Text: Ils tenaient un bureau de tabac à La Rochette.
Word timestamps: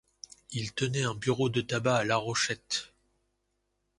Ils 0.49 0.73
tenaient 0.73 1.03
un 1.03 1.13
bureau 1.13 1.49
de 1.49 1.61
tabac 1.61 1.97
à 1.97 2.03
La 2.03 2.15
Rochette. 2.17 2.91